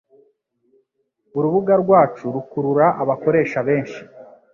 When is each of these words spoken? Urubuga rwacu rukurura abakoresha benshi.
Urubuga 1.37 1.73
rwacu 1.83 2.23
rukurura 2.35 2.85
abakoresha 3.01 3.59
benshi. 3.67 4.01